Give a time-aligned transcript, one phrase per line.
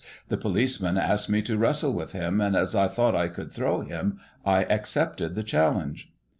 [0.29, 3.81] The policeman asked me to wrestle with him, and, as I thought I could throw
[3.81, 6.09] him, I accepted the challenge.